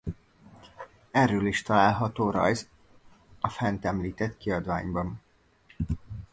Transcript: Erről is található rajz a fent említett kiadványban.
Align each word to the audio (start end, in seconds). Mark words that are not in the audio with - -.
Erről 1.11 1.45
is 1.45 1.61
található 1.61 2.29
rajz 2.29 2.69
a 3.39 3.49
fent 3.49 3.85
említett 3.85 4.37
kiadványban. 4.37 5.21